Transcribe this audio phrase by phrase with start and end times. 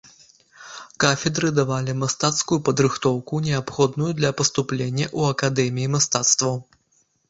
[1.03, 6.63] Кафедры давалі мастацкую падрыхтоўку, неабходную для паступлення ў акадэміі мастацтваў.